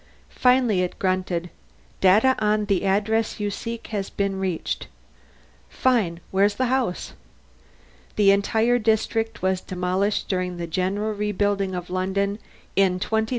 Finally 0.31 0.81
it 0.81 0.97
grunted, 0.97 1.51
"Data 1.99 2.35
on 2.39 2.65
the 2.65 2.85
address 2.87 3.39
you 3.39 3.51
seek 3.51 3.85
has 3.89 4.09
been 4.09 4.39
reached." 4.39 4.87
"Fine! 5.69 6.21
Where's 6.31 6.55
the 6.55 6.73
house?" 6.73 7.13
"The 8.15 8.31
entire 8.31 8.79
district 8.79 9.43
was 9.43 9.61
demolished 9.61 10.27
during 10.27 10.57
the 10.57 10.65
general 10.65 11.13
rebuilding 11.13 11.75
of 11.75 11.91
London 11.91 12.39
in 12.75 12.97
2982 12.99 12.99
2997. 12.99 13.27